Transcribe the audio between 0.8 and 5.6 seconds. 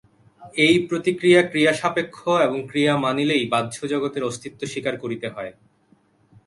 প্রতিক্রিয়া ক্রিয়া-সাপেক্ষ এবং ক্রিয়া মানিলেই বাহ্য জগতের অস্তিত্ব স্বীকার করিতে হয়।